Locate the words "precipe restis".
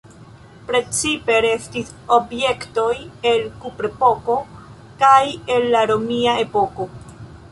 0.69-1.91